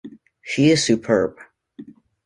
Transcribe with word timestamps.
She 0.41 0.71
is 0.71 0.83
superb. 0.83 1.37